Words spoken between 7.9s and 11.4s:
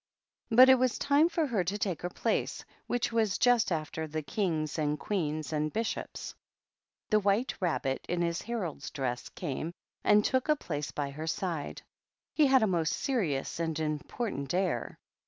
in his herald's dress came and took a place by her